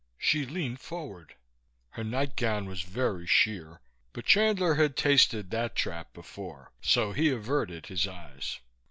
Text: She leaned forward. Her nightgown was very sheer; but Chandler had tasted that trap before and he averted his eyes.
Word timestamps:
She 0.17 0.47
leaned 0.47 0.79
forward. 0.79 1.35
Her 1.91 2.03
nightgown 2.03 2.65
was 2.65 2.81
very 2.81 3.27
sheer; 3.27 3.81
but 4.13 4.25
Chandler 4.25 4.73
had 4.73 4.97
tasted 4.97 5.51
that 5.51 5.75
trap 5.75 6.11
before 6.11 6.71
and 6.95 7.15
he 7.15 7.29
averted 7.29 7.85
his 7.85 8.07
eyes. 8.07 8.57